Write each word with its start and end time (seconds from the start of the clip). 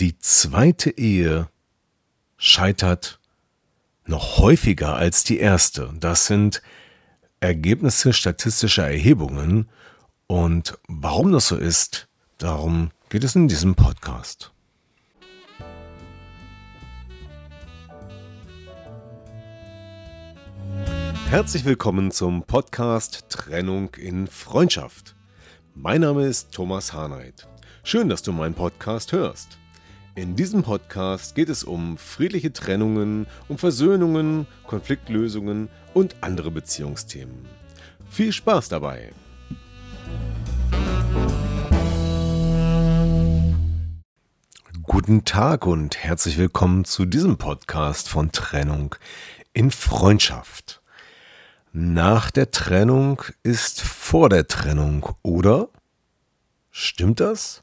Die 0.00 0.18
zweite 0.18 0.96
Ehe 0.96 1.50
scheitert 2.38 3.20
noch 4.06 4.38
häufiger 4.38 4.96
als 4.96 5.24
die 5.24 5.38
erste. 5.38 5.92
Das 6.00 6.24
sind 6.24 6.62
Ergebnisse 7.40 8.14
statistischer 8.14 8.88
Erhebungen. 8.88 9.68
Und 10.26 10.78
warum 10.88 11.32
das 11.32 11.48
so 11.48 11.56
ist, 11.56 12.08
darum 12.38 12.92
geht 13.10 13.24
es 13.24 13.36
in 13.36 13.46
diesem 13.46 13.74
Podcast. 13.74 14.52
Herzlich 21.28 21.66
willkommen 21.66 22.10
zum 22.10 22.44
Podcast 22.44 23.26
Trennung 23.28 23.94
in 23.96 24.28
Freundschaft. 24.28 25.14
Mein 25.74 26.00
Name 26.00 26.24
ist 26.24 26.52
Thomas 26.52 26.94
Harnight. 26.94 27.46
Schön, 27.82 28.08
dass 28.08 28.22
du 28.22 28.32
meinen 28.32 28.54
Podcast 28.54 29.12
hörst. 29.12 29.60
In 30.20 30.36
diesem 30.36 30.62
Podcast 30.62 31.34
geht 31.34 31.48
es 31.48 31.64
um 31.64 31.96
friedliche 31.96 32.52
Trennungen, 32.52 33.26
um 33.48 33.56
Versöhnungen, 33.56 34.46
Konfliktlösungen 34.66 35.70
und 35.94 36.14
andere 36.20 36.50
Beziehungsthemen. 36.50 37.46
Viel 38.10 38.30
Spaß 38.30 38.68
dabei! 38.68 39.14
Guten 44.82 45.24
Tag 45.24 45.66
und 45.66 45.96
herzlich 45.96 46.36
willkommen 46.36 46.84
zu 46.84 47.06
diesem 47.06 47.38
Podcast 47.38 48.10
von 48.10 48.30
Trennung 48.30 48.96
in 49.54 49.70
Freundschaft. 49.70 50.82
Nach 51.72 52.30
der 52.30 52.50
Trennung 52.50 53.22
ist 53.42 53.80
vor 53.80 54.28
der 54.28 54.46
Trennung, 54.46 55.16
oder? 55.22 55.70
Stimmt 56.70 57.20
das? 57.20 57.62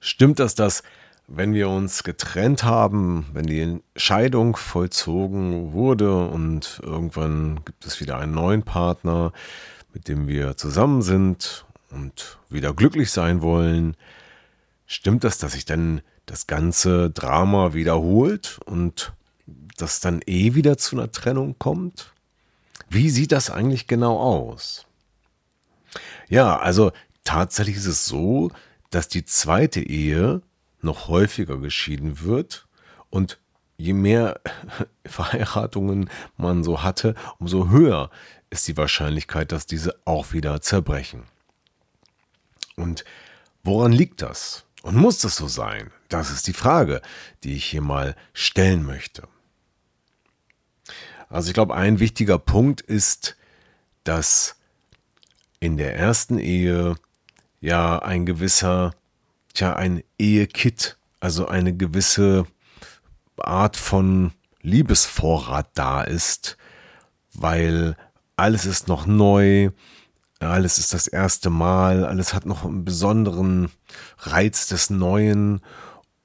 Stimmt 0.00 0.38
das, 0.38 0.54
dass 0.54 0.82
wenn 1.28 1.54
wir 1.54 1.68
uns 1.68 2.04
getrennt 2.04 2.62
haben, 2.62 3.26
wenn 3.32 3.46
die 3.46 3.80
Scheidung 3.96 4.56
vollzogen 4.56 5.72
wurde 5.72 6.26
und 6.26 6.80
irgendwann 6.82 7.64
gibt 7.64 7.84
es 7.84 8.00
wieder 8.00 8.18
einen 8.18 8.34
neuen 8.34 8.62
Partner, 8.62 9.32
mit 9.92 10.08
dem 10.08 10.28
wir 10.28 10.56
zusammen 10.56 11.02
sind 11.02 11.64
und 11.90 12.38
wieder 12.48 12.74
glücklich 12.74 13.10
sein 13.10 13.42
wollen, 13.42 13.96
stimmt 14.86 15.24
das, 15.24 15.38
dass 15.38 15.52
sich 15.52 15.64
dann 15.64 16.00
das 16.26 16.46
ganze 16.46 17.10
Drama 17.10 17.74
wiederholt 17.74 18.60
und 18.64 19.12
das 19.76 20.00
dann 20.00 20.20
eh 20.26 20.54
wieder 20.54 20.78
zu 20.78 20.96
einer 20.96 21.10
Trennung 21.10 21.56
kommt? 21.58 22.12
Wie 22.88 23.10
sieht 23.10 23.32
das 23.32 23.50
eigentlich 23.50 23.88
genau 23.88 24.18
aus? 24.18 24.86
Ja, 26.28 26.58
also 26.58 26.92
tatsächlich 27.24 27.76
ist 27.76 27.86
es 27.86 28.06
so, 28.06 28.50
dass 28.90 29.08
die 29.08 29.24
zweite 29.24 29.80
Ehe 29.80 30.42
noch 30.86 31.08
häufiger 31.08 31.58
geschieden 31.58 32.22
wird 32.22 32.66
und 33.10 33.38
je 33.76 33.92
mehr 33.92 34.40
Verheiratungen 35.04 36.08
man 36.36 36.64
so 36.64 36.82
hatte, 36.82 37.14
umso 37.38 37.68
höher 37.68 38.10
ist 38.48 38.66
die 38.68 38.76
Wahrscheinlichkeit, 38.76 39.52
dass 39.52 39.66
diese 39.66 40.00
auch 40.04 40.32
wieder 40.32 40.60
zerbrechen. 40.62 41.24
Und 42.76 43.04
woran 43.62 43.92
liegt 43.92 44.22
das? 44.22 44.64
Und 44.82 44.96
muss 44.96 45.18
das 45.18 45.36
so 45.36 45.48
sein? 45.48 45.90
Das 46.08 46.30
ist 46.30 46.46
die 46.46 46.52
Frage, 46.52 47.02
die 47.42 47.54
ich 47.56 47.64
hier 47.64 47.80
mal 47.80 48.14
stellen 48.32 48.84
möchte. 48.84 49.26
Also 51.28 51.48
ich 51.48 51.54
glaube, 51.54 51.74
ein 51.74 51.98
wichtiger 51.98 52.38
Punkt 52.38 52.80
ist, 52.80 53.36
dass 54.04 54.56
in 55.58 55.76
der 55.76 55.96
ersten 55.96 56.38
Ehe 56.38 56.94
ja 57.60 57.98
ein 57.98 58.26
gewisser 58.26 58.94
tja, 59.56 59.74
ein 59.74 60.02
Ehekit, 60.18 60.98
also 61.20 61.48
eine 61.48 61.74
gewisse 61.76 62.46
Art 63.36 63.76
von 63.76 64.32
Liebesvorrat 64.62 65.68
da 65.74 66.02
ist, 66.02 66.56
weil 67.34 67.96
alles 68.36 68.66
ist 68.66 68.88
noch 68.88 69.06
neu, 69.06 69.70
alles 70.40 70.78
ist 70.78 70.92
das 70.92 71.06
erste 71.06 71.50
Mal, 71.50 72.04
alles 72.04 72.34
hat 72.34 72.46
noch 72.46 72.64
einen 72.64 72.84
besonderen 72.84 73.70
Reiz 74.18 74.66
des 74.66 74.90
Neuen. 74.90 75.60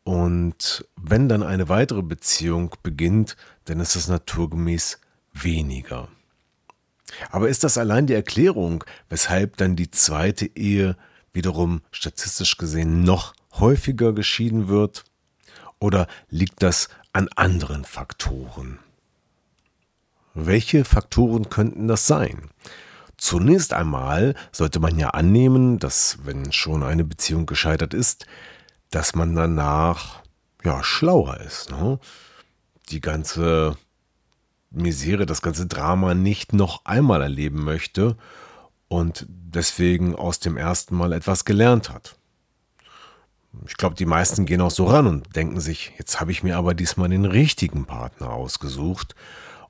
Und 0.04 0.86
wenn 0.98 1.30
dann 1.30 1.44
eine 1.44 1.70
weitere 1.70 2.02
Beziehung 2.02 2.76
beginnt, 2.84 3.38
dann 3.66 3.80
ist 3.80 3.96
das 3.96 4.08
naturgemäß 4.08 5.00
weniger. 5.34 6.10
Aber 7.30 7.50
ist 7.50 7.64
das 7.64 7.78
allein 7.78 8.08
die 8.08 8.14
Erklärung, 8.14 8.84
weshalb 9.10 9.58
dann 9.58 9.76
die 9.76 9.92
zweite 9.92 10.46
Ehe 10.56 10.98
wiederum 11.34 11.82
statistisch 11.92 12.58
gesehen 12.58 13.04
noch 13.04 13.34
häufiger 13.54 14.14
geschieden 14.14 14.68
wird? 14.68 15.04
Oder 15.80 16.08
liegt 16.30 16.62
das 16.62 16.90
an 17.14 17.28
anderen 17.36 17.86
Faktoren? 17.86 18.80
Welche 20.34 20.86
Faktoren 20.86 21.50
könnten 21.50 21.88
das 21.88 22.08
sein? 22.08 22.50
Zunächst 23.18 23.74
einmal 23.74 24.36
sollte 24.52 24.80
man 24.80 24.98
ja 24.98 25.10
annehmen, 25.10 25.78
dass 25.78 26.20
wenn 26.24 26.52
schon 26.52 26.84
eine 26.84 27.04
Beziehung 27.04 27.46
gescheitert 27.46 27.94
ist, 27.94 28.26
dass 28.90 29.16
man 29.16 29.36
danach 29.36 30.22
ja 30.64 30.84
schlauer 30.84 31.38
ist. 31.42 31.72
Ne? 31.72 32.00
Die 32.90 33.02
ganze 33.02 33.78
Misere, 34.70 35.26
das 35.26 35.42
ganze 35.42 35.68
Drama 35.68 36.14
nicht 36.14 36.54
noch 36.54 36.86
einmal 36.86 37.22
erleben 37.22 37.64
möchte 37.64 38.18
und 38.92 39.26
deswegen 39.30 40.18
aus 40.18 40.42
dem 40.42 40.58
ersten 40.58 40.98
Mal 40.98 41.14
etwas 41.14 41.46
gelernt 41.46 41.90
hat. 41.90 42.18
Ich 43.66 43.78
glaube, 43.78 43.96
die 43.96 44.06
meisten 44.06 44.46
gehen 44.46 44.60
auch 44.60 44.70
so 44.70 44.84
ran 44.84 45.08
und 45.08 45.34
denken 45.34 45.62
sich, 45.62 45.94
jetzt 45.98 46.20
habe 46.20 46.34
ich 46.34 46.44
mir 46.44 46.58
aber 46.58 46.74
diesmal 46.74 47.08
den 47.08 47.24
richtigen 47.24 47.86
Partner 47.86 48.32
ausgesucht 48.32 49.16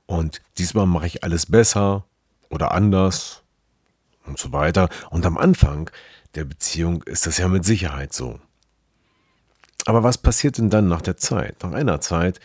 und 0.06 0.42
diesmal 0.58 0.86
mache 0.86 1.06
ich 1.06 1.22
alles 1.22 1.46
besser 1.46 2.04
oder 2.50 2.72
anders 2.72 3.44
und 4.26 4.40
so 4.40 4.50
weiter. 4.50 4.88
Und 5.10 5.24
am 5.24 5.38
Anfang 5.38 5.88
der 6.34 6.44
Beziehung 6.44 7.04
ist 7.04 7.24
das 7.24 7.38
ja 7.38 7.46
mit 7.46 7.64
Sicherheit 7.64 8.12
so. 8.12 8.40
Aber 9.84 10.02
was 10.02 10.18
passiert 10.18 10.58
denn 10.58 10.68
dann 10.68 10.88
nach 10.88 11.02
der 11.02 11.16
Zeit? 11.16 11.62
Nach 11.62 11.70
einer 11.70 12.00
Zeit, 12.00 12.40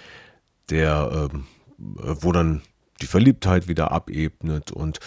der, 0.69 1.29
äh, 1.31 1.38
wo 1.79 2.31
dann 2.31 2.61
die 3.01 3.07
Verliebtheit 3.07 3.67
wieder 3.67 3.91
abebnet 3.91 4.71
und 4.71 4.99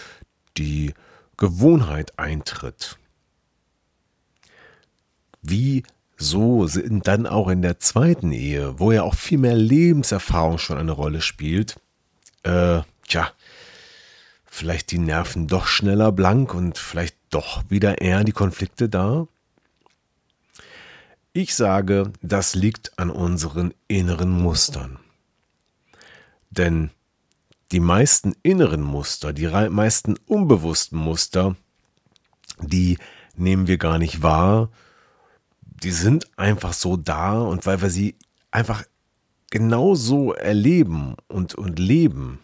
die 0.57 0.93
Gewohnheit 1.41 2.19
eintritt. 2.19 2.99
Wie 5.41 5.81
so 6.15 6.67
sind 6.67 7.07
dann 7.07 7.25
auch 7.25 7.47
in 7.47 7.63
der 7.63 7.79
zweiten 7.79 8.31
Ehe, 8.31 8.77
wo 8.77 8.91
ja 8.91 9.01
auch 9.01 9.15
viel 9.15 9.39
mehr 9.39 9.55
Lebenserfahrung 9.55 10.59
schon 10.59 10.77
eine 10.77 10.91
Rolle 10.91 11.19
spielt, 11.19 11.79
äh, 12.43 12.81
tja, 13.07 13.31
vielleicht 14.45 14.91
die 14.91 14.99
Nerven 14.99 15.47
doch 15.47 15.65
schneller 15.65 16.11
blank 16.11 16.53
und 16.53 16.77
vielleicht 16.77 17.15
doch 17.31 17.63
wieder 17.69 18.01
eher 18.01 18.23
die 18.23 18.33
Konflikte 18.33 18.87
da? 18.87 19.27
Ich 21.33 21.55
sage, 21.55 22.13
das 22.21 22.53
liegt 22.53 22.99
an 22.99 23.09
unseren 23.09 23.73
inneren 23.87 24.29
Mustern. 24.29 24.99
Denn 26.51 26.91
die 27.71 27.79
meisten 27.79 28.35
inneren 28.43 28.81
Muster, 28.81 29.33
die 29.33 29.47
meisten 29.47 30.15
unbewussten 30.25 30.97
Muster, 30.97 31.55
die 32.59 32.97
nehmen 33.35 33.67
wir 33.67 33.77
gar 33.77 33.97
nicht 33.97 34.21
wahr. 34.21 34.69
Die 35.61 35.91
sind 35.91 36.27
einfach 36.37 36.73
so 36.73 36.97
da 36.97 37.41
und 37.41 37.65
weil 37.65 37.81
wir 37.81 37.89
sie 37.89 38.15
einfach 38.51 38.83
genauso 39.49 40.33
erleben 40.33 41.15
und, 41.27 41.55
und 41.55 41.79
leben, 41.79 42.39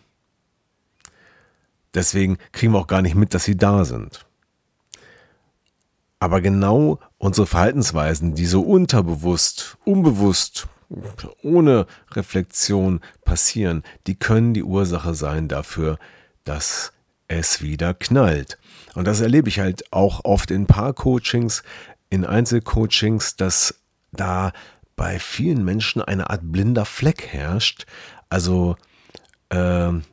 deswegen 1.94 2.38
kriegen 2.52 2.74
wir 2.74 2.80
auch 2.80 2.88
gar 2.88 3.02
nicht 3.02 3.16
mit, 3.16 3.34
dass 3.34 3.44
sie 3.44 3.58
da 3.58 3.86
sind. 3.86 4.26
Aber 6.20 6.42
genau 6.42 7.00
unsere 7.18 7.46
Verhaltensweisen, 7.46 8.34
die 8.34 8.48
so 8.48 8.62
unterbewusst, 8.62 9.78
unbewusst 9.86 10.68
ohne 11.42 11.86
Reflexion 12.12 13.02
passieren, 13.26 13.84
die 14.08 14.16
können 14.16 14.54
die 14.54 14.64
Ursache 14.64 15.14
sein 15.14 15.48
dafür, 15.48 16.00
dass 16.44 16.94
es 17.28 17.62
wieder 17.62 17.94
knallt. 17.94 18.58
Und 18.96 19.06
das 19.06 19.20
erlebe 19.20 19.50
ich 19.50 19.60
halt 19.60 19.92
auch 19.92 20.24
oft 20.24 20.52
in 20.52 20.66
Paar-Coachings. 20.66 21.64
in 22.10 22.24
Einzelcoachings, 22.24 23.36
dass 23.36 23.82
da 24.14 24.54
bei 24.96 25.20
vielen 25.20 25.66
Menschen 25.66 26.02
eine 26.02 26.30
Art 26.30 26.42
blinder 26.44 26.86
Fleck 26.86 27.28
herrscht, 27.28 27.86
also 28.30 28.78
äh, 29.50 29.58
eine 29.58 30.04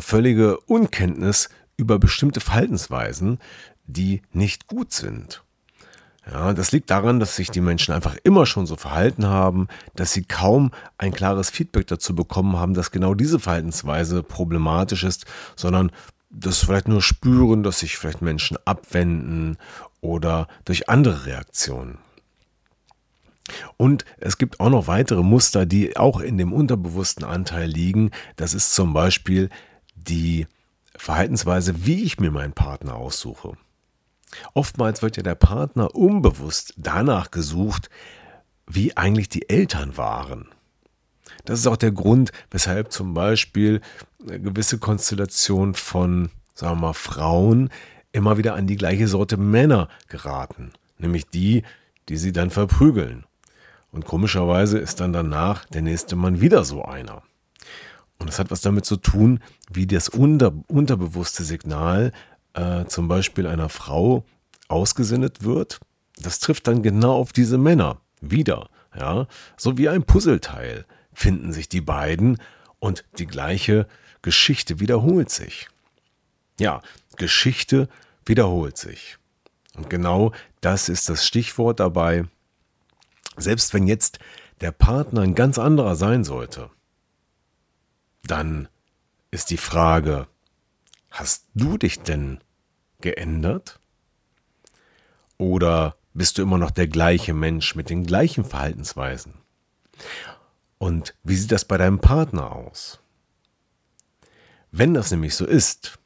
völlige 0.00 0.58
Unkenntnis 0.60 1.48
über 1.76 2.00
bestimmte 2.00 2.40
Verhaltensweisen, 2.40 3.38
die 3.86 4.22
nicht 4.32 4.66
gut 4.66 4.92
sind. 4.92 5.44
Ja, 6.30 6.54
das 6.54 6.72
liegt 6.72 6.90
daran, 6.90 7.20
dass 7.20 7.36
sich 7.36 7.50
die 7.50 7.60
Menschen 7.60 7.92
einfach 7.92 8.16
immer 8.24 8.46
schon 8.46 8.66
so 8.66 8.76
verhalten 8.76 9.26
haben, 9.26 9.68
dass 9.94 10.12
sie 10.12 10.24
kaum 10.24 10.70
ein 10.96 11.12
klares 11.12 11.50
Feedback 11.50 11.86
dazu 11.86 12.14
bekommen 12.14 12.56
haben, 12.56 12.72
dass 12.72 12.90
genau 12.90 13.14
diese 13.14 13.38
Verhaltensweise 13.38 14.22
problematisch 14.22 15.04
ist, 15.04 15.26
sondern 15.54 15.92
das 16.30 16.58
vielleicht 16.58 16.88
nur 16.88 17.02
spüren, 17.02 17.62
dass 17.62 17.80
sich 17.80 17.98
vielleicht 17.98 18.22
Menschen 18.22 18.56
abwenden 18.64 19.58
oder 20.00 20.48
durch 20.64 20.88
andere 20.88 21.26
Reaktionen. 21.26 21.98
Und 23.76 24.04
es 24.18 24.38
gibt 24.38 24.60
auch 24.60 24.70
noch 24.70 24.86
weitere 24.86 25.22
Muster, 25.22 25.66
die 25.66 25.96
auch 25.96 26.20
in 26.20 26.38
dem 26.38 26.52
unterbewussten 26.52 27.24
Anteil 27.24 27.68
liegen. 27.68 28.10
Das 28.36 28.54
ist 28.54 28.74
zum 28.74 28.94
Beispiel 28.94 29.50
die 29.94 30.46
Verhaltensweise, 30.96 31.84
wie 31.84 32.02
ich 32.02 32.18
mir 32.18 32.30
meinen 32.30 32.54
Partner 32.54 32.94
aussuche. 32.96 33.52
Oftmals 34.54 35.02
wird 35.02 35.16
ja 35.16 35.22
der 35.22 35.34
Partner 35.34 35.94
unbewusst 35.94 36.74
danach 36.76 37.30
gesucht, 37.30 37.90
wie 38.66 38.96
eigentlich 38.96 39.28
die 39.28 39.48
Eltern 39.48 39.96
waren. 39.96 40.48
Das 41.44 41.58
ist 41.58 41.66
auch 41.66 41.76
der 41.76 41.92
Grund, 41.92 42.32
weshalb 42.50 42.92
zum 42.92 43.14
Beispiel 43.14 43.80
eine 44.26 44.40
gewisse 44.40 44.78
Konstellation 44.78 45.74
von, 45.74 46.30
sagen 46.54 46.76
wir 46.76 46.88
mal, 46.88 46.92
Frauen 46.94 47.70
immer 48.12 48.38
wieder 48.38 48.54
an 48.54 48.66
die 48.66 48.76
gleiche 48.76 49.08
Sorte 49.08 49.36
Männer 49.36 49.88
geraten, 50.08 50.72
nämlich 50.98 51.26
die, 51.26 51.62
die 52.08 52.16
sie 52.16 52.32
dann 52.32 52.50
verprügeln. 52.50 53.24
Und 53.90 54.06
komischerweise 54.06 54.78
ist 54.78 55.00
dann 55.00 55.12
danach 55.12 55.66
der 55.66 55.82
nächste 55.82 56.16
Mann 56.16 56.40
wieder 56.40 56.64
so 56.64 56.84
einer. 56.84 57.22
Und 58.18 58.28
das 58.28 58.38
hat 58.38 58.50
was 58.50 58.60
damit 58.60 58.84
zu 58.84 58.96
tun, 58.96 59.40
wie 59.70 59.86
das 59.86 60.08
unter, 60.08 60.52
unterbewusste 60.68 61.44
Signal 61.44 62.12
äh, 62.54 62.86
zum 62.86 63.08
Beispiel 63.08 63.46
einer 63.46 63.68
Frau 63.68 64.24
ausgesendet 64.68 65.44
wird, 65.44 65.80
das 66.18 66.38
trifft 66.38 66.66
dann 66.66 66.82
genau 66.82 67.16
auf 67.16 67.32
diese 67.32 67.58
Männer 67.58 68.00
wieder. 68.20 68.68
Ja, 68.96 69.26
so 69.56 69.76
wie 69.76 69.88
ein 69.88 70.04
Puzzleteil 70.04 70.86
finden 71.12 71.52
sich 71.52 71.68
die 71.68 71.80
beiden 71.80 72.38
und 72.78 73.04
die 73.18 73.26
gleiche 73.26 73.88
Geschichte 74.22 74.78
wiederholt 74.78 75.30
sich. 75.30 75.68
Ja, 76.60 76.80
Geschichte 77.16 77.88
wiederholt 78.24 78.78
sich. 78.78 79.18
Und 79.74 79.90
genau 79.90 80.32
das 80.60 80.88
ist 80.88 81.08
das 81.08 81.26
Stichwort 81.26 81.80
dabei. 81.80 82.24
Selbst 83.36 83.74
wenn 83.74 83.88
jetzt 83.88 84.20
der 84.60 84.70
Partner 84.70 85.22
ein 85.22 85.34
ganz 85.34 85.58
anderer 85.58 85.96
sein 85.96 86.22
sollte, 86.22 86.70
dann 88.22 88.68
ist 89.32 89.50
die 89.50 89.56
Frage, 89.56 90.28
hast 91.10 91.46
du 91.54 91.76
dich 91.76 92.00
denn 92.00 92.38
geändert? 93.04 93.78
Oder 95.38 95.96
bist 96.14 96.38
du 96.38 96.42
immer 96.42 96.58
noch 96.58 96.70
der 96.70 96.88
gleiche 96.88 97.34
Mensch 97.34 97.74
mit 97.76 97.90
den 97.90 98.04
gleichen 98.04 98.44
Verhaltensweisen? 98.44 99.34
Und 100.78 101.14
wie 101.22 101.36
sieht 101.36 101.52
das 101.52 101.64
bei 101.64 101.76
deinem 101.76 102.00
Partner 102.00 102.50
aus? 102.50 103.00
Wenn 104.72 104.94
das 104.94 105.10
nämlich 105.10 105.36
so 105.36 105.46
ist, 105.46 105.98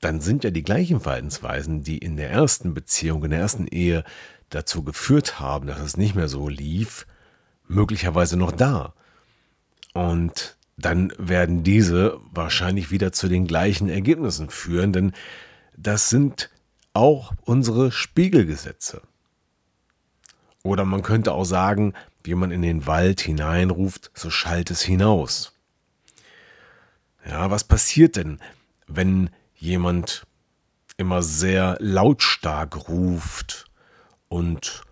dann 0.00 0.20
sind 0.20 0.44
ja 0.44 0.50
die 0.50 0.62
gleichen 0.62 1.00
Verhaltensweisen, 1.00 1.82
die 1.82 1.98
in 1.98 2.16
der 2.16 2.30
ersten 2.30 2.74
Beziehung, 2.74 3.24
in 3.24 3.30
der 3.30 3.40
ersten 3.40 3.66
Ehe 3.66 4.04
dazu 4.50 4.84
geführt 4.84 5.40
haben, 5.40 5.66
dass 5.66 5.80
es 5.80 5.96
nicht 5.96 6.14
mehr 6.14 6.28
so 6.28 6.48
lief, 6.48 7.06
möglicherweise 7.66 8.36
noch 8.36 8.52
da. 8.52 8.94
Und 9.94 10.56
dann 10.76 11.12
werden 11.18 11.62
diese 11.62 12.18
wahrscheinlich 12.30 12.90
wieder 12.90 13.12
zu 13.12 13.28
den 13.28 13.46
gleichen 13.46 13.88
Ergebnissen 13.88 14.50
führen, 14.50 14.92
denn 14.92 15.12
das 15.82 16.10
sind 16.10 16.50
auch 16.92 17.32
unsere 17.42 17.90
Spiegelgesetze. 17.90 19.02
Oder 20.62 20.84
man 20.84 21.02
könnte 21.02 21.32
auch 21.32 21.44
sagen, 21.44 21.94
wie 22.22 22.34
man 22.34 22.50
in 22.50 22.60
den 22.60 22.86
Wald 22.86 23.20
hineinruft, 23.20 24.10
so 24.14 24.28
schallt 24.30 24.70
es 24.70 24.82
hinaus. 24.82 25.52
Ja, 27.26 27.50
was 27.50 27.64
passiert 27.64 28.16
denn, 28.16 28.40
wenn 28.86 29.30
jemand 29.54 30.26
immer 30.98 31.22
sehr 31.22 31.76
lautstark 31.80 32.88
ruft 32.88 33.70
und 34.28 34.82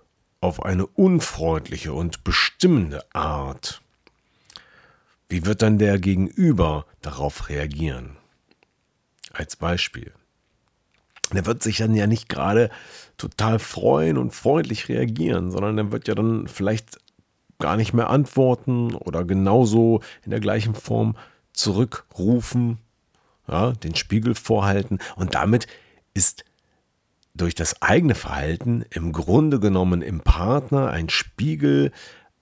auf 0.41 0.65
eine 0.65 0.87
unfreundliche 0.87 1.93
und 1.93 2.25
bestimmende 2.25 3.05
Art? 3.15 3.83
Wie 5.29 5.45
wird 5.45 5.61
dann 5.61 5.77
der 5.79 5.99
Gegenüber 5.99 6.87
darauf 7.03 7.51
reagieren? 7.51 8.17
Als 9.33 9.57
Beispiel. 9.57 10.15
Der 11.33 11.47
wird 11.47 11.63
sich 11.63 11.79
dann 11.79 11.95
ja 11.95 12.07
nicht 12.07 12.29
gerade 12.29 12.71
total 13.17 13.59
freuen 13.59 14.17
und 14.17 14.35
freundlich 14.35 14.89
reagieren, 14.89 15.51
sondern 15.51 15.77
der 15.77 15.93
wird 15.93 16.09
ja 16.09 16.15
dann 16.15 16.49
vielleicht 16.49 16.99
gar 17.59 17.77
nicht 17.77 17.93
mehr 17.93 18.11
antworten 18.11 18.95
oder 18.95 19.25
genauso 19.25 20.01
in 20.25 20.31
der 20.31 20.41
gleichen 20.41 20.75
Form 20.75 21.17
zurückrufen, 21.53 22.79
ja, 23.49 23.73
den 23.73 23.95
Spiegel 23.95 24.35
vorhalten 24.35 24.99
und 25.17 25.35
damit 25.35 25.67
ist 26.15 26.45
durch 27.35 27.55
das 27.55 27.83
eigene 27.83 28.15
Verhalten 28.15 28.85
im 28.91 29.13
Grunde 29.13 29.61
genommen 29.61 30.03
im 30.03 30.21
Partner 30.21 30.91
ein 30.91 31.09
Spiegel 31.09 31.93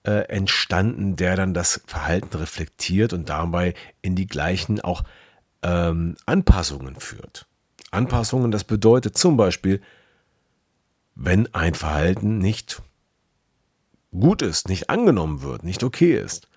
äh, 0.04 0.28
entstanden, 0.28 1.16
der 1.16 1.36
dann 1.36 1.54
das 1.54 1.82
Verhalten 1.86 2.36
reflektiert 2.36 3.12
und 3.12 3.28
dabei 3.28 3.74
in 4.02 4.14
die 4.14 4.26
gleichen 4.26 4.80
auch 4.80 5.02
ähm, 5.62 6.16
Anpassungen 6.26 6.96
führt. 6.96 7.46
Anpassungen, 7.90 8.50
das 8.50 8.64
bedeutet 8.64 9.16
zum 9.16 9.36
Beispiel, 9.36 9.80
wenn 11.14 11.52
ein 11.54 11.74
Verhalten 11.74 12.38
nicht 12.38 12.82
gut 14.12 14.42
ist, 14.42 14.68
nicht 14.68 14.90
angenommen 14.90 15.42
wird, 15.42 15.64
nicht 15.64 15.82
okay 15.82 16.16
ist. 16.18 16.48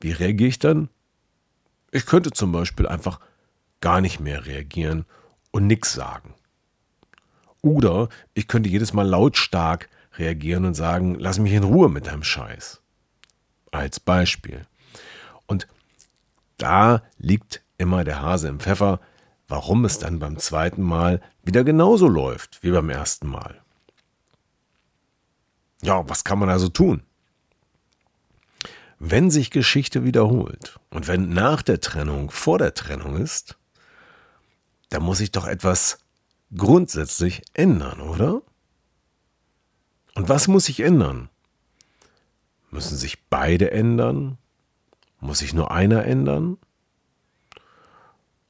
Wie 0.00 0.12
reagiere 0.12 0.48
ich 0.48 0.58
dann? 0.58 0.88
Ich 1.90 2.06
könnte 2.06 2.30
zum 2.30 2.52
Beispiel 2.52 2.86
einfach 2.86 3.20
gar 3.80 4.00
nicht 4.00 4.20
mehr 4.20 4.46
reagieren 4.46 5.04
und 5.50 5.66
nichts 5.66 5.92
sagen. 5.92 6.34
Oder 7.62 8.08
ich 8.34 8.48
könnte 8.48 8.68
jedes 8.68 8.92
Mal 8.92 9.06
lautstark 9.06 9.88
reagieren 10.18 10.64
und 10.64 10.74
sagen, 10.74 11.16
lass 11.18 11.38
mich 11.38 11.52
in 11.52 11.64
Ruhe 11.64 11.88
mit 11.88 12.06
deinem 12.06 12.22
Scheiß 12.22 12.82
als 13.70 14.00
Beispiel. 14.00 14.66
Und 15.46 15.66
da 16.56 17.02
liegt 17.18 17.62
immer 17.78 18.04
der 18.04 18.22
Hase 18.22 18.48
im 18.48 18.60
Pfeffer, 18.60 19.00
warum 19.48 19.84
es 19.84 19.98
dann 19.98 20.18
beim 20.18 20.38
zweiten 20.38 20.82
Mal 20.82 21.20
wieder 21.42 21.64
genauso 21.64 22.08
läuft 22.08 22.62
wie 22.62 22.70
beim 22.70 22.90
ersten 22.90 23.28
Mal. 23.28 23.60
Ja, 25.82 26.08
was 26.08 26.24
kann 26.24 26.38
man 26.38 26.48
also 26.48 26.68
tun? 26.68 27.02
Wenn 28.98 29.30
sich 29.30 29.50
Geschichte 29.50 30.04
wiederholt 30.04 30.78
und 30.90 31.08
wenn 31.08 31.28
nach 31.28 31.62
der 31.62 31.80
Trennung 31.80 32.30
vor 32.30 32.58
der 32.58 32.74
Trennung 32.74 33.16
ist, 33.16 33.58
dann 34.88 35.02
muss 35.02 35.18
sich 35.18 35.30
doch 35.30 35.46
etwas 35.46 35.98
grundsätzlich 36.56 37.42
ändern, 37.52 38.00
oder? 38.00 38.40
Und 40.14 40.28
was 40.28 40.48
muss 40.48 40.66
sich 40.66 40.80
ändern? 40.80 41.28
Müssen 42.70 42.96
sich 42.96 43.24
beide 43.28 43.70
ändern? 43.72 44.38
Muss 45.20 45.40
sich 45.40 45.52
nur 45.52 45.70
einer 45.70 46.04
ändern? 46.04 46.58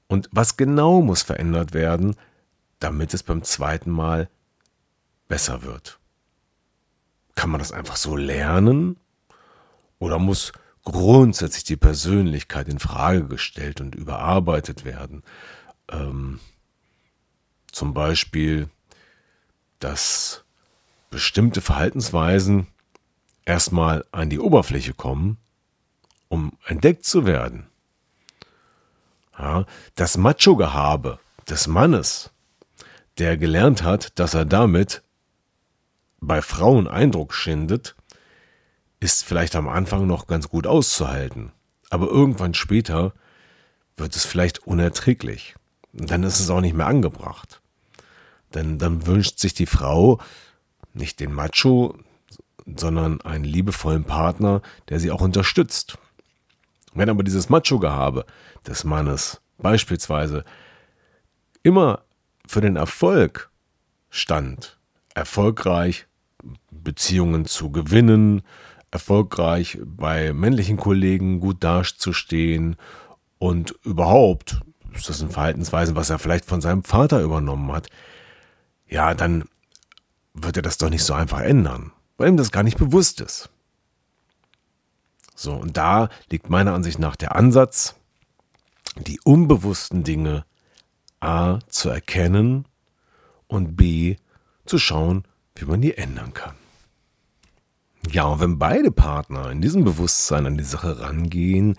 Und 0.06 0.28
was 0.32 0.56
genau 0.56 1.00
muss 1.00 1.22
verändert 1.22 1.74
werden, 1.74 2.16
damit 2.78 3.14
es 3.14 3.22
beim 3.22 3.42
zweiten 3.42 3.90
Mal 3.90 4.28
besser 5.28 5.62
wird? 5.62 5.98
Kann 7.34 7.50
man 7.50 7.58
das 7.58 7.72
einfach 7.72 7.96
so 7.96 8.16
lernen? 8.16 8.96
Oder 9.98 10.18
muss 10.18 10.52
grundsätzlich 10.84 11.64
die 11.64 11.76
Persönlichkeit 11.76 12.68
in 12.68 12.78
Frage 12.78 13.26
gestellt 13.26 13.80
und 13.80 13.94
überarbeitet 13.94 14.84
werden? 14.84 15.22
Ähm, 15.90 16.40
zum 17.72 17.94
Beispiel, 17.94 18.68
dass 19.80 20.44
bestimmte 21.10 21.60
Verhaltensweisen 21.60 22.66
erstmal 23.44 24.04
an 24.12 24.30
die 24.30 24.38
Oberfläche 24.38 24.94
kommen, 24.94 25.38
um 26.28 26.56
entdeckt 26.66 27.04
zu 27.04 27.26
werden. 27.26 27.66
Ja, 29.38 29.66
das 29.96 30.16
Macho-Gehabe 30.16 31.18
des 31.48 31.66
Mannes, 31.66 32.30
der 33.18 33.36
gelernt 33.36 33.82
hat, 33.82 34.18
dass 34.18 34.34
er 34.34 34.44
damit 34.44 35.02
bei 36.20 36.40
Frauen 36.40 36.88
Eindruck 36.88 37.34
schindet, 37.34 37.96
ist 39.00 39.24
vielleicht 39.24 39.56
am 39.56 39.68
Anfang 39.68 40.06
noch 40.06 40.26
ganz 40.26 40.48
gut 40.48 40.66
auszuhalten, 40.66 41.52
aber 41.90 42.06
irgendwann 42.06 42.54
später 42.54 43.12
wird 43.96 44.16
es 44.16 44.24
vielleicht 44.24 44.66
unerträglich. 44.66 45.54
Und 45.92 46.10
dann 46.10 46.22
ist 46.22 46.40
es 46.40 46.50
auch 46.50 46.60
nicht 46.60 46.74
mehr 46.74 46.86
angebracht. 46.86 47.60
Denn 48.54 48.78
dann 48.78 49.06
wünscht 49.06 49.38
sich 49.38 49.54
die 49.54 49.66
Frau 49.66 50.20
nicht 50.92 51.20
den 51.20 51.32
Macho, 51.32 51.96
sondern 52.66 53.20
einen 53.20 53.44
liebevollen 53.44 54.04
Partner, 54.04 54.62
der 54.88 55.00
sie 55.00 55.10
auch 55.10 55.20
unterstützt. 55.20 55.98
Wenn 56.94 57.10
aber 57.10 57.22
dieses 57.24 57.48
Macho-Gehabe 57.48 58.24
des 58.66 58.84
Mannes 58.84 59.40
beispielsweise 59.58 60.44
immer 61.62 62.02
für 62.46 62.60
den 62.60 62.76
Erfolg 62.76 63.50
stand, 64.10 64.78
erfolgreich 65.14 66.06
Beziehungen 66.70 67.46
zu 67.46 67.70
gewinnen, 67.70 68.42
erfolgreich 68.90 69.78
bei 69.84 70.32
männlichen 70.32 70.76
Kollegen 70.76 71.40
gut 71.40 71.64
dazustehen 71.64 72.76
und 73.38 73.74
überhaupt, 73.82 74.60
ist 74.94 75.08
das 75.08 75.20
ein 75.20 75.30
Verhaltensweisen, 75.30 75.96
was 75.96 76.10
er 76.10 76.18
vielleicht 76.18 76.44
von 76.44 76.60
seinem 76.60 76.84
Vater 76.84 77.20
übernommen 77.20 77.72
hat, 77.72 77.88
ja, 78.86 79.14
dann 79.14 79.44
wird 80.34 80.56
er 80.56 80.62
das 80.62 80.78
doch 80.78 80.90
nicht 80.90 81.02
so 81.02 81.14
einfach 81.14 81.40
ändern, 81.40 81.92
weil 82.16 82.28
ihm 82.28 82.36
das 82.36 82.52
gar 82.52 82.62
nicht 82.62 82.78
bewusst 82.78 83.20
ist. 83.20 83.50
So, 85.44 85.52
und 85.52 85.76
da 85.76 86.08
liegt 86.30 86.48
meiner 86.48 86.72
Ansicht 86.72 86.98
nach 86.98 87.16
der 87.16 87.36
Ansatz, 87.36 87.96
die 88.96 89.20
unbewussten 89.24 90.02
Dinge 90.02 90.46
A 91.20 91.58
zu 91.68 91.90
erkennen 91.90 92.66
und 93.46 93.76
B 93.76 94.16
zu 94.64 94.78
schauen, 94.78 95.24
wie 95.54 95.66
man 95.66 95.82
die 95.82 95.98
ändern 95.98 96.32
kann. 96.32 96.54
Ja, 98.10 98.24
und 98.24 98.40
wenn 98.40 98.58
beide 98.58 98.90
Partner 98.90 99.50
in 99.50 99.60
diesem 99.60 99.84
Bewusstsein 99.84 100.46
an 100.46 100.56
die 100.56 100.64
Sache 100.64 101.00
rangehen, 101.00 101.76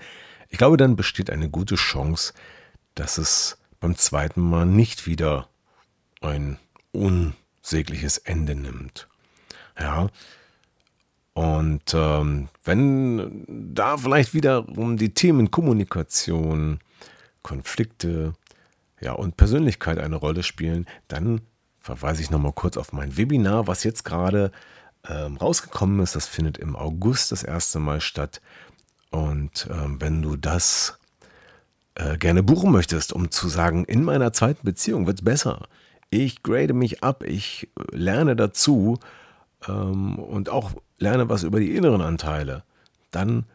ich 0.49 0.59
glaube, 0.59 0.77
dann 0.77 0.95
besteht 0.95 1.31
eine 1.31 1.49
gute 1.49 1.73
Chance, 1.73 2.33
dass 2.93 3.17
es 3.17 3.57
beim 3.79 3.95
zweiten 3.97 4.41
Mal 4.41 4.67
nicht 4.67 5.07
wieder 5.07 5.49
ein 6.21 6.59
unsägliches 6.91 8.19
Ende 8.19 8.53
nimmt. 8.53 9.07
Ja, 9.79 10.09
und 11.35 11.93
ähm, 11.93 12.47
wenn 12.63 13.43
da 13.75 13.97
vielleicht 13.97 14.33
wiederum 14.33 14.95
die 14.95 15.13
Themen 15.13 15.51
Kommunikation, 15.51 16.79
Konflikte, 17.41 18.33
ja 19.01 19.11
und 19.11 19.35
Persönlichkeit 19.35 19.99
eine 19.99 20.15
Rolle 20.15 20.43
spielen, 20.43 20.85
dann 21.09 21.41
verweise 21.81 22.21
ich 22.21 22.31
nochmal 22.31 22.53
kurz 22.53 22.77
auf 22.77 22.93
mein 22.93 23.17
Webinar, 23.17 23.67
was 23.67 23.83
jetzt 23.83 24.05
gerade 24.05 24.53
ähm, 25.09 25.35
rausgekommen 25.35 25.99
ist. 25.99 26.15
Das 26.15 26.25
findet 26.25 26.57
im 26.57 26.73
August 26.77 27.33
das 27.33 27.43
erste 27.43 27.79
Mal 27.79 27.99
statt. 27.99 28.41
Und 29.11 29.67
ähm, 29.69 29.99
wenn 29.99 30.21
du 30.21 30.37
das 30.37 30.99
äh, 31.95 32.17
gerne 32.17 32.43
buchen 32.43 32.71
möchtest, 32.71 33.11
um 33.11 33.29
zu 33.29 33.49
sagen, 33.49 33.83
in 33.83 34.05
meiner 34.05 34.31
zweiten 34.31 34.65
Beziehung 34.65 35.05
wird 35.05 35.19
es 35.19 35.25
besser. 35.25 35.67
Ich 36.09 36.43
grade 36.43 36.73
mich 36.73 37.03
ab, 37.03 37.23
ich 37.23 37.69
lerne 37.91 38.37
dazu 38.37 38.99
ähm, 39.67 40.19
und 40.19 40.49
auch 40.49 40.71
lerne 40.97 41.29
was 41.29 41.43
über 41.43 41.59
die 41.59 41.75
inneren 41.75 42.01
Anteile, 42.01 42.63
dann 43.11 43.45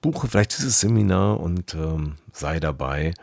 buche 0.00 0.28
vielleicht 0.28 0.56
dieses 0.56 0.80
Seminar 0.80 1.40
und 1.40 1.74
ähm, 1.74 2.16
sei 2.32 2.60
dabei, 2.60 3.14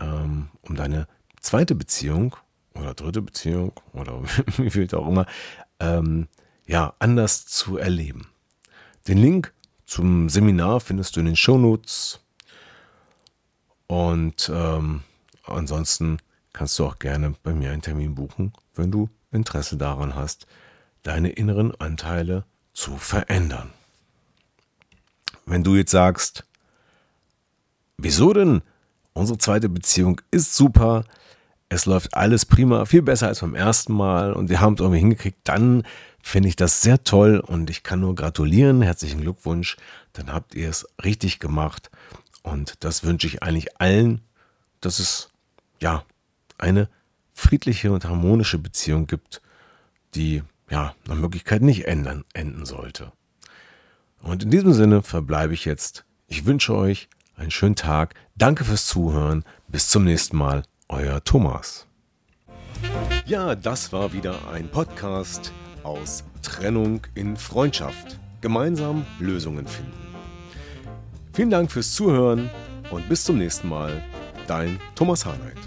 ähm, 0.00 0.48
um 0.62 0.76
deine 0.76 1.06
zweite 1.40 1.74
Beziehung 1.74 2.36
oder 2.74 2.94
dritte 2.94 3.22
Beziehung 3.22 3.72
oder 3.92 4.22
wie 4.56 4.70
viel 4.70 4.92
auch 4.94 5.08
immer, 5.08 5.26
ähm, 5.78 6.28
ja, 6.66 6.94
anders 6.98 7.46
zu 7.46 7.78
erleben. 7.78 8.28
Den 9.08 9.18
Link 9.18 9.52
zum 9.86 10.28
Seminar 10.28 10.80
findest 10.80 11.16
du 11.16 11.20
in 11.20 11.26
den 11.26 11.36
Shownotes. 11.36 12.20
Und 13.88 14.50
ähm, 14.54 15.02
ansonsten 15.44 16.18
kannst 16.52 16.78
du 16.78 16.86
auch 16.86 16.98
gerne 17.00 17.34
bei 17.42 17.52
mir 17.52 17.72
einen 17.72 17.82
Termin 17.82 18.14
buchen, 18.14 18.52
wenn 18.74 18.92
du 18.92 19.08
Interesse 19.32 19.76
daran 19.76 20.14
hast, 20.14 20.46
deine 21.02 21.30
inneren 21.30 21.74
Anteile 21.80 22.44
zu 22.72 22.96
verändern. 22.96 23.70
Wenn 25.46 25.64
du 25.64 25.76
jetzt 25.76 25.90
sagst, 25.90 26.44
wieso 27.98 28.32
denn? 28.32 28.62
Unsere 29.12 29.38
zweite 29.38 29.68
Beziehung 29.68 30.20
ist 30.30 30.54
super, 30.54 31.04
es 31.68 31.86
läuft 31.86 32.14
alles 32.14 32.46
prima, 32.46 32.84
viel 32.84 33.02
besser 33.02 33.28
als 33.28 33.40
beim 33.40 33.54
ersten 33.54 33.92
Mal 33.92 34.32
und 34.32 34.48
wir 34.48 34.60
haben 34.60 34.74
es 34.74 34.80
irgendwie 34.80 35.00
hingekriegt, 35.00 35.38
dann 35.44 35.84
finde 36.22 36.48
ich 36.48 36.56
das 36.56 36.82
sehr 36.82 37.02
toll 37.02 37.40
und 37.40 37.70
ich 37.70 37.82
kann 37.82 38.00
nur 38.00 38.14
gratulieren, 38.14 38.82
herzlichen 38.82 39.20
Glückwunsch, 39.20 39.76
dann 40.12 40.32
habt 40.32 40.54
ihr 40.54 40.68
es 40.68 40.86
richtig 41.02 41.38
gemacht 41.38 41.90
und 42.42 42.84
das 42.84 43.04
wünsche 43.04 43.26
ich 43.26 43.42
eigentlich 43.42 43.80
allen, 43.80 44.20
dass 44.80 44.98
es 44.98 45.30
ja 45.80 46.04
eine 46.58 46.88
friedliche 47.34 47.92
und 47.92 48.04
harmonische 48.04 48.58
Beziehung 48.58 49.06
gibt, 49.06 49.40
die 50.14 50.42
ja, 50.70 50.94
nach 51.06 51.16
Möglichkeit 51.16 51.62
nicht 51.62 51.86
ändern, 51.86 52.24
enden 52.32 52.64
sollte. 52.64 53.12
Und 54.22 54.44
in 54.44 54.50
diesem 54.50 54.72
Sinne 54.72 55.02
verbleibe 55.02 55.54
ich 55.54 55.64
jetzt. 55.64 56.04
Ich 56.26 56.46
wünsche 56.46 56.74
euch 56.74 57.08
einen 57.36 57.50
schönen 57.50 57.76
Tag. 57.76 58.14
Danke 58.36 58.64
fürs 58.64 58.86
Zuhören. 58.86 59.44
Bis 59.68 59.88
zum 59.88 60.04
nächsten 60.04 60.36
Mal. 60.36 60.62
Euer 60.88 61.22
Thomas. 61.24 61.86
Ja, 63.24 63.54
das 63.54 63.92
war 63.92 64.12
wieder 64.12 64.48
ein 64.52 64.68
Podcast 64.70 65.52
aus 65.82 66.24
Trennung 66.42 67.06
in 67.14 67.36
Freundschaft. 67.36 68.18
Gemeinsam 68.40 69.04
Lösungen 69.18 69.66
finden. 69.66 69.92
Vielen 71.32 71.50
Dank 71.50 71.70
fürs 71.70 71.92
Zuhören 71.92 72.50
und 72.90 73.08
bis 73.08 73.24
zum 73.24 73.38
nächsten 73.38 73.68
Mal. 73.68 74.02
Dein 74.46 74.80
Thomas 74.94 75.24
Harnight. 75.24 75.58